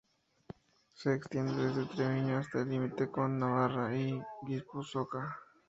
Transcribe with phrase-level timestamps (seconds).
[0.95, 5.37] Se extiende desde Treviño hasta el límite con Navarra y Guipúzcoa.